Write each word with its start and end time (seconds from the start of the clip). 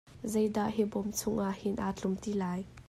Zei 0.35 0.47
dah 0.55 0.71
hi 0.77 0.85
bawm 0.91 1.09
chung 1.19 1.39
ah 1.47 1.55
hin 1.61 1.77
aa 1.85 1.95
tlum 1.97 2.15
ti 2.23 2.31
lai? 2.41 2.61